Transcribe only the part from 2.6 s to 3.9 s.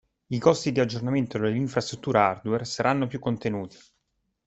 saranno più contenuti.